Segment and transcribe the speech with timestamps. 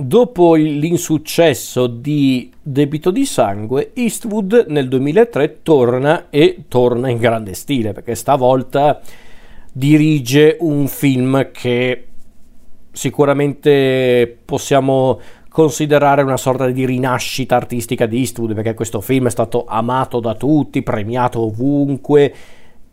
[0.00, 7.92] Dopo l'insuccesso di Debito di sangue, Eastwood nel 2003 torna e torna in grande stile
[7.92, 9.00] perché stavolta
[9.72, 12.06] dirige un film che
[12.92, 19.64] sicuramente possiamo considerare una sorta di rinascita artistica di Eastwood perché questo film è stato
[19.66, 22.32] amato da tutti, premiato ovunque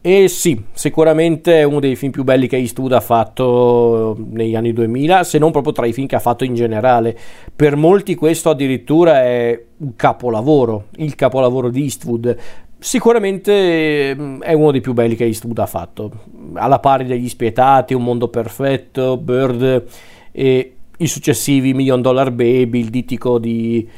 [0.07, 4.71] e sì, sicuramente è uno dei film più belli che Eastwood ha fatto negli anni
[4.71, 7.17] 2000, se non proprio tra i film che ha fatto in generale.
[7.55, 12.37] Per molti questo addirittura è un capolavoro, il capolavoro di Eastwood.
[12.77, 16.11] Sicuramente mm, è uno dei più belli che Eastwood ha fatto,
[16.53, 19.85] alla pari degli Spietati, Un mondo perfetto, Bird
[20.31, 23.89] e i successivi Million Dollar Baby, il ditico di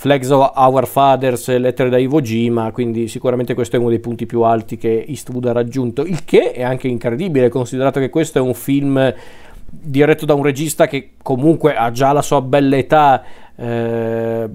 [0.00, 4.24] Flags of Our Fathers, lettere da Iwo Jima, quindi sicuramente questo è uno dei punti
[4.24, 8.40] più alti che Eastwood ha raggiunto, il che è anche incredibile considerato che questo è
[8.40, 9.14] un film
[9.68, 13.22] diretto da un regista che comunque ha già la sua bella età,
[13.54, 14.48] eh,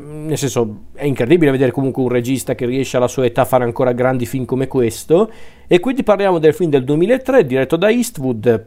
[0.00, 3.64] nel senso è incredibile vedere comunque un regista che riesce alla sua età a fare
[3.64, 5.30] ancora grandi film come questo.
[5.66, 8.66] E quindi parliamo del film del 2003 diretto da Eastwood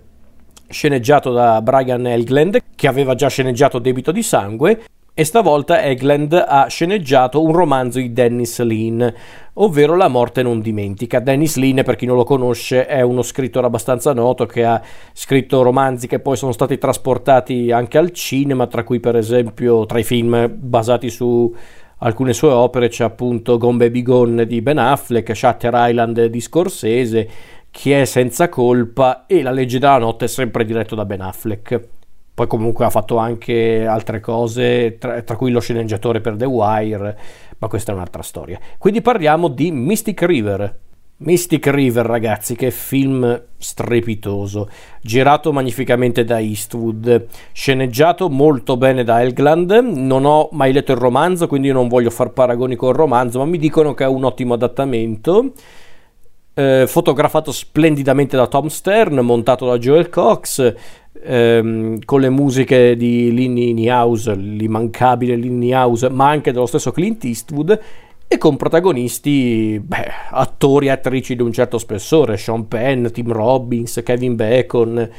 [0.69, 4.83] sceneggiato da Brian Elgland che aveva già sceneggiato Debito di sangue
[5.17, 9.13] e stavolta Egland ha sceneggiato un romanzo di Dennis Lean,
[9.53, 11.21] ovvero La morte non dimentica.
[11.21, 14.81] Dennis Lean, per chi non lo conosce, è uno scrittore abbastanza noto che ha
[15.13, 19.99] scritto romanzi che poi sono stati trasportati anche al cinema, tra cui per esempio tra
[19.99, 21.55] i film basati su
[21.99, 27.29] alcune sue opere c'è appunto Gone Baby Gone di Ben Affleck, Shutter Island di Scorsese,
[27.71, 31.94] Chi è senza colpa e La legge della notte sempre diretto da Ben Affleck.
[32.35, 37.17] Poi comunque ha fatto anche altre cose, tra, tra, cui lo sceneggiatore per The Wire,
[37.59, 38.59] ma questa è un'altra storia.
[38.77, 40.79] Quindi parliamo di Mystic River.
[41.17, 44.69] Mystic River, ragazzi, che film strepitoso,
[45.01, 49.71] girato magnificamente da Eastwood, sceneggiato molto bene da Elgland.
[49.71, 53.57] Non ho mai letto il romanzo, quindi non voglio far paragoni col romanzo, ma mi
[53.57, 55.53] dicono che è un ottimo adattamento.
[56.53, 60.73] Eh, fotografato splendidamente da Tom Stern, montato da Joel Cox,
[61.25, 67.23] ehm, con le musiche di Linny Niehaus, l'immancabile Linny Niehaus, ma anche dello stesso Clint
[67.23, 67.79] Eastwood
[68.27, 74.01] e con protagonisti, beh, attori e attrici di un certo spessore, Sean Penn, Tim Robbins,
[74.03, 75.09] Kevin Bacon,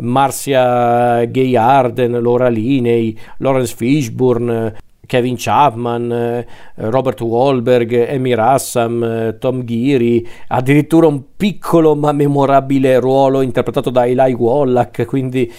[0.00, 4.74] Marcia Gay Arden, Laura Linney, Lawrence Fishburne,
[5.08, 13.00] Kevin Chapman, eh, Robert Wahlberg, Amy Rassam, eh, Tom Geary, addirittura un piccolo ma memorabile
[13.00, 15.50] ruolo interpretato da Eli Wallach, quindi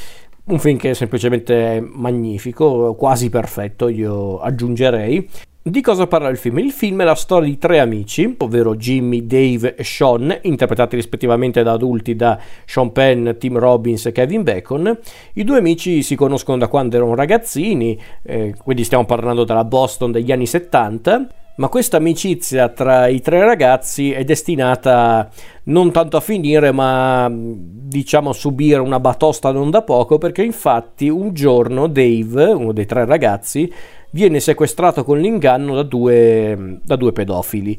[0.45, 5.27] un film che è semplicemente magnifico, quasi perfetto, io aggiungerei.
[5.61, 6.59] Di cosa parla il film?
[6.59, 11.63] Il film è la storia di tre amici, ovvero Jimmy, Dave e Sean, interpretati rispettivamente
[11.63, 14.97] da adulti da Sean Penn, Tim Robbins e Kevin Bacon.
[15.33, 20.13] I due amici si conoscono da quando erano ragazzini, eh, quindi stiamo parlando della Boston
[20.13, 21.27] degli anni 70.
[21.59, 25.29] Ma questa amicizia tra i tre ragazzi è destinata
[25.63, 31.09] non tanto a finire, ma diciamo a subire una batosta non da poco, perché infatti
[31.09, 33.69] un giorno Dave, uno dei tre ragazzi,
[34.11, 37.77] viene sequestrato con l'inganno da due, da due pedofili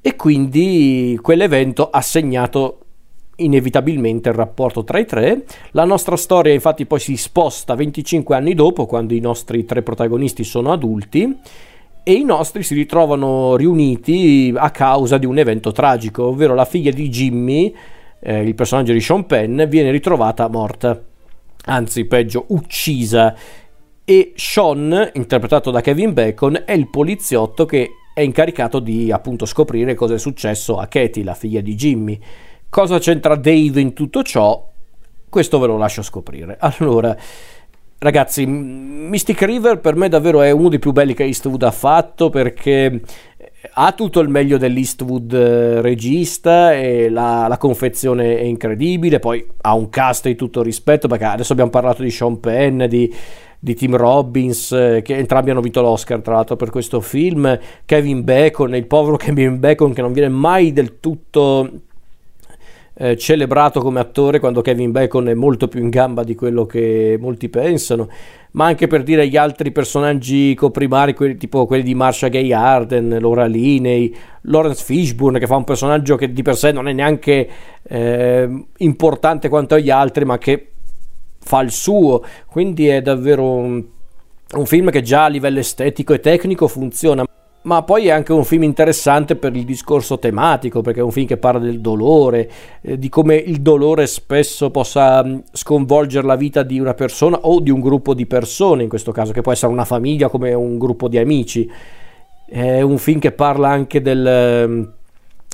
[0.00, 2.80] e quindi quell'evento ha segnato
[3.36, 5.44] inevitabilmente il rapporto tra i tre.
[5.70, 10.42] La nostra storia infatti poi si sposta 25 anni dopo, quando i nostri tre protagonisti
[10.42, 11.38] sono adulti,
[12.04, 16.90] e i nostri si ritrovano riuniti a causa di un evento tragico, ovvero la figlia
[16.90, 17.74] di Jimmy,
[18.20, 21.02] eh, il personaggio di Sean Penn, viene ritrovata morta,
[21.64, 23.34] anzi peggio uccisa
[24.04, 29.94] e Sean, interpretato da Kevin Bacon, è il poliziotto che è incaricato di appunto scoprire
[29.94, 32.20] cosa è successo a Katie, la figlia di Jimmy.
[32.68, 34.70] Cosa c'entra Dave in tutto ciò?
[35.26, 36.58] Questo ve lo lascio scoprire.
[36.60, 37.16] Allora,
[38.04, 42.28] ragazzi, Mystic River per me davvero è uno dei più belli che Eastwood ha fatto
[42.28, 43.00] perché
[43.76, 49.74] ha tutto il meglio dell'Eastwood eh, regista e la, la, confezione è incredibile, poi ha
[49.74, 53.12] un cast di tutto rispetto perché adesso abbiamo parlato di Sean Penn, di
[53.64, 58.22] di Tim Robbins, eh, che entrambi hanno vinto l'Oscar tra l'altro per questo film, Kevin
[58.22, 61.70] Bacon, il povero Kevin Bacon che non viene mai del tutto
[62.96, 67.16] eh, celebrato come attore quando Kevin Bacon è molto più in gamba di quello che
[67.20, 68.08] molti pensano,
[68.52, 73.18] ma anche per dire gli altri personaggi coprimari, quelli, tipo quelli di Marsha Gay Arden,
[73.20, 77.48] Laura Linney, Lawrence Fishburne, che fa un personaggio che di per sé non è neanche
[77.82, 80.68] eh, importante quanto agli altri, ma che
[81.40, 83.84] fa il suo, quindi è davvero un,
[84.52, 87.24] un film che già a livello estetico e tecnico funziona.
[87.64, 91.26] Ma poi è anche un film interessante per il discorso tematico, perché è un film
[91.26, 92.50] che parla del dolore,
[92.82, 97.60] eh, di come il dolore spesso possa mm, sconvolgere la vita di una persona o
[97.60, 100.78] di un gruppo di persone, in questo caso, che può essere una famiglia come un
[100.78, 101.70] gruppo di amici.
[102.46, 104.82] È un film che parla anche del mm,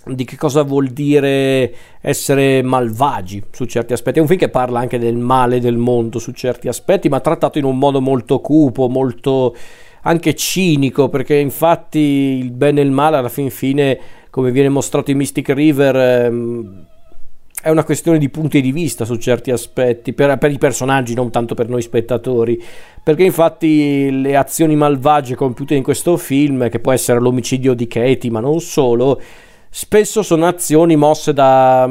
[0.06, 4.18] di che cosa vuol dire essere malvagi su certi aspetti.
[4.18, 7.58] È un film che parla anche del male del mondo su certi aspetti, ma trattato
[7.58, 9.54] in un modo molto cupo, molto
[10.02, 13.98] anche cinico, perché infatti il bene e il male alla fin fine,
[14.30, 16.86] come viene mostrato in Mystic River, ehm,
[17.62, 21.30] è una questione di punti di vista su certi aspetti, per, per, i personaggi, non
[21.30, 22.62] tanto per noi spettatori,
[23.02, 28.30] perché infatti le azioni malvagie compiute in questo film, che può essere l'omicidio di Katie,
[28.30, 29.20] ma non solo,
[29.68, 31.88] spesso sono azioni mosse da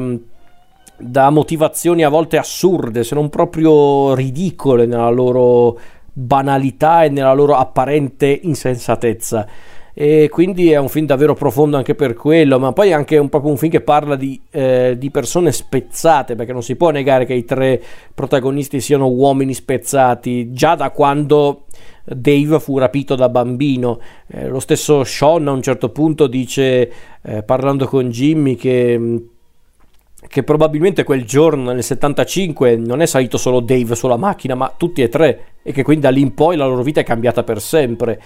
[1.00, 5.78] da motivazioni a volte assurde, se non proprio ridicole nella loro
[6.12, 9.46] banalità e nella loro apparente insensatezza.
[9.92, 13.28] E quindi è un film davvero profondo anche per quello, ma poi è anche un,
[13.28, 17.26] proprio un film che parla di, eh, di, persone spezzate, perché non si può negare
[17.26, 17.82] che i tre
[18.14, 21.64] protagonisti siano uomini spezzati, già da quando
[22.04, 23.98] Dave fu rapito da bambino.
[24.28, 26.92] Eh, lo stesso Sean a un certo punto dice,
[27.22, 29.22] eh, parlando con Jimmy, che
[30.28, 35.02] che probabilmente quel giorno nel 75 non è salito solo Dave sulla macchina, ma tutti
[35.02, 37.60] e tre, e che quindi da lì in poi la loro vita è cambiata per
[37.60, 38.20] sempre.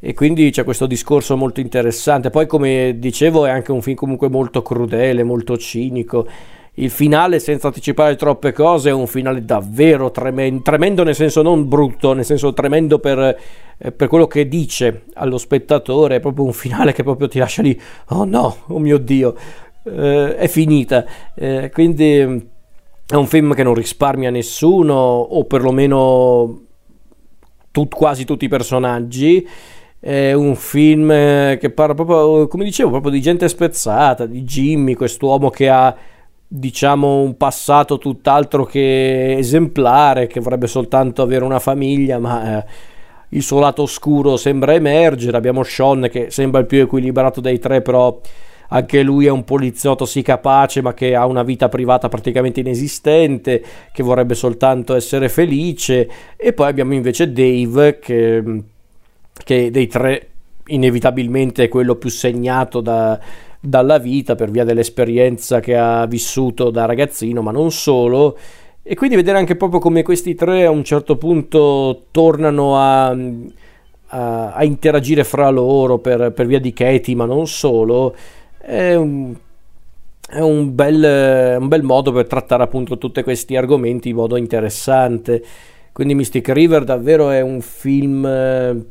[0.00, 2.30] E quindi c'è questo discorso molto interessante.
[2.30, 6.26] Poi, come dicevo, è anche un film comunque molto crudele, molto cinico.
[6.74, 11.68] Il finale, senza anticipare troppe cose, è un finale davvero tremendo, tremendo nel senso non
[11.68, 13.36] brutto, nel senso tremendo per,
[13.78, 16.16] eh, per quello che dice allo spettatore.
[16.16, 19.34] È proprio un finale che proprio ti lascia lì, oh no, oh mio Dio,
[19.84, 21.04] eh, è finita.
[21.34, 22.38] Eh, quindi mm,
[23.06, 26.60] è un film che non risparmia nessuno, o perlomeno
[27.70, 29.46] tut, quasi tutti i personaggi.
[29.98, 34.94] È un film eh, che parla proprio, come dicevo, proprio di gente spezzata, di Jimmy,
[34.94, 35.96] quest'uomo che ha
[36.46, 42.64] diciamo un passato tutt'altro che esemplare, che vorrebbe soltanto avere una famiglia, ma eh,
[43.30, 45.36] il suo lato oscuro sembra emergere.
[45.36, 48.20] Abbiamo Sean che sembra il più equilibrato dei tre, però
[48.68, 53.62] anche lui è un poliziotto sì capace ma che ha una vita privata praticamente inesistente,
[53.92, 58.62] che vorrebbe soltanto essere felice e poi abbiamo invece Dave che,
[59.44, 60.28] che dei tre
[60.66, 63.18] inevitabilmente è quello più segnato da,
[63.60, 68.36] dalla vita per via dell'esperienza che ha vissuto da ragazzino, ma non solo.
[68.82, 73.16] E quindi vedere anche proprio come questi tre a un certo punto tornano a,
[74.08, 78.14] a, interagire fra loro per, per, via di Katie, ma non solo,
[78.64, 79.34] è un,
[80.28, 85.42] è un, bel, un bel modo per trattare appunto tutti questi argomenti in modo interessante.
[85.92, 88.84] Quindi Mystic River davvero è un film, eh,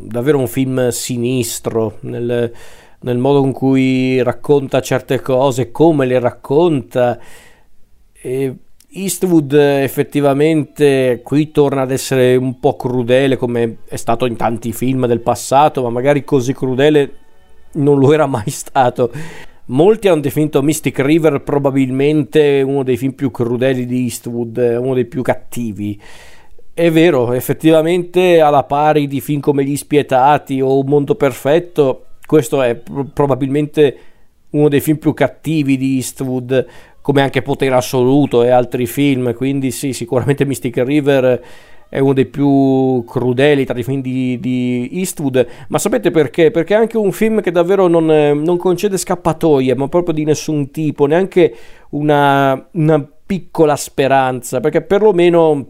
[0.00, 2.52] davvero un film sinistro nel,
[3.00, 7.18] nel, modo in cui racconta certe cose, come le racconta.
[8.12, 8.56] E
[8.88, 15.06] Eastwood effettivamente qui torna ad essere un po' crudele come è stato in tanti film
[15.06, 17.25] del passato, ma magari così crudele
[17.76, 19.10] non lo era mai stato.
[19.66, 25.06] Molti hanno definito Mystic River probabilmente uno dei film più crudeli di Eastwood, uno dei
[25.06, 26.00] più cattivi.
[26.72, 32.62] È vero, effettivamente alla pari di film come Gli Spietati o Un Mondo Perfetto, questo
[32.62, 32.80] è
[33.12, 33.96] probabilmente
[34.50, 36.66] uno dei film più cattivi di Eastwood,
[37.00, 41.42] come anche Potere Assoluto e altri film, quindi sì, sicuramente Mystic River
[41.88, 46.50] è uno dei più crudeli tra i film di, di, Eastwood, ma sapete perché?
[46.50, 50.70] Perché è anche un film che davvero non, non concede scappatoie, ma proprio di nessun
[50.70, 51.54] tipo, neanche
[51.90, 55.66] una, una piccola speranza, perché perlomeno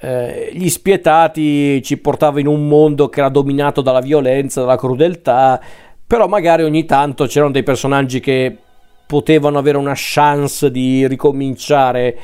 [0.00, 5.60] eh, gli spietati ci portava in un mondo che era dominato dalla violenza, dalla crudeltà,
[6.06, 8.56] però magari ogni tanto c'erano dei personaggi che
[9.06, 12.18] potevano avere una chance di ricominciare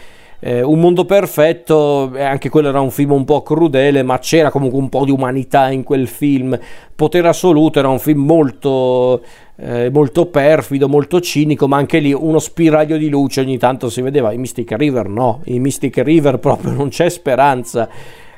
[0.46, 4.78] eh, un mondo perfetto, anche quello era un film un po' crudele, ma c'era comunque
[4.78, 6.58] un po' di umanità in quel film.
[6.94, 9.22] Potere assoluto era un film molto,
[9.56, 14.02] eh, molto perfido, molto cinico, ma anche lì uno spiraglio di luce ogni tanto si
[14.02, 14.32] vedeva.
[14.32, 17.88] In Mystic River no, in Mystic River proprio non c'è speranza.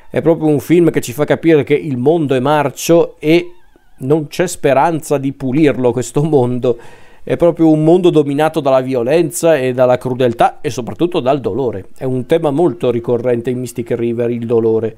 [0.09, 3.51] È proprio un film che ci fa capire che il mondo è marcio e
[3.97, 6.77] non c'è speranza di pulirlo questo mondo
[7.27, 11.89] è proprio un mondo dominato dalla violenza e dalla crudeltà e soprattutto dal dolore.
[11.97, 14.97] È un tema molto ricorrente in Mystic River, il dolore.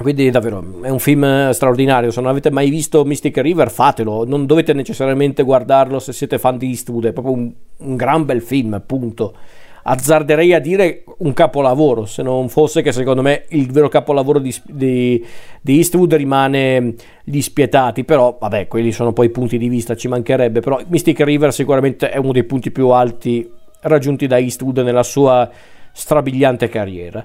[0.00, 4.46] Quindi davvero è un film straordinario, se non avete mai visto Mystic River fatelo, non
[4.46, 8.74] dovete necessariamente guardarlo se siete fan di Eastwood, è proprio un, un gran bel film,
[8.74, 9.34] appunto.
[9.82, 14.54] Azzarderei a dire un capolavoro, se non fosse che secondo me il vero capolavoro di,
[14.64, 15.24] di,
[15.60, 20.60] di Eastwood rimane Gli Spietati, però vabbè, quelli sono poi punti di vista, ci mancherebbe,
[20.60, 25.50] però Mystic River sicuramente è uno dei punti più alti raggiunti da Eastwood nella sua
[25.92, 27.24] strabiliante carriera.